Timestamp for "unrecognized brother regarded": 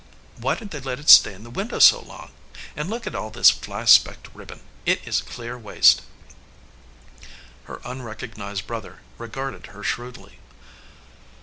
7.85-9.67